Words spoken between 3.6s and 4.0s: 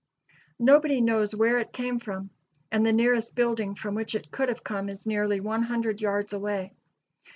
from